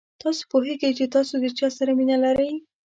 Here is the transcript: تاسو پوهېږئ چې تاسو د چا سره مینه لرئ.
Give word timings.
تاسو 0.21 0.41
پوهېږئ 0.51 0.91
چې 0.97 1.05
تاسو 1.15 1.33
د 1.43 1.45
چا 1.57 1.67
سره 1.77 1.91
مینه 1.97 2.17
لرئ. 2.23 2.51